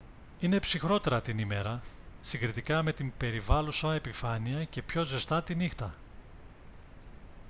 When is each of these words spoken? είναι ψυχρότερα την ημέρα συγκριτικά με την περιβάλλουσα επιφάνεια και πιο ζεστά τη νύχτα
είναι 0.39 0.59
ψυχρότερα 0.59 1.21
την 1.21 1.37
ημέρα 1.37 1.81
συγκριτικά 2.21 2.81
με 2.83 2.93
την 2.93 3.11
περιβάλλουσα 3.17 3.93
επιφάνεια 3.93 4.63
και 4.63 4.81
πιο 4.81 5.03
ζεστά 5.03 5.43
τη 5.43 5.55
νύχτα 5.55 5.93